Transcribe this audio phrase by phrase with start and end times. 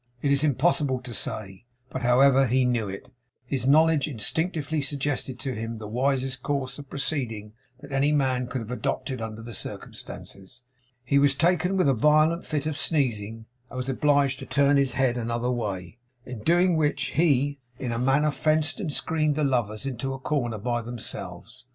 [0.23, 3.09] It is impossible to say; but however he knew it,
[3.45, 8.61] his knowledge instinctively suggested to him the wisest course of proceeding that any man could
[8.61, 10.63] have adopted under the circumstances.
[11.05, 14.93] He was taken with a violent fit of sneezing, and was obliged to turn his
[14.93, 15.99] head another way.
[16.25, 20.57] In doing which, he, in a manner fenced and screened the lovers into a corner
[20.57, 21.67] by themselves.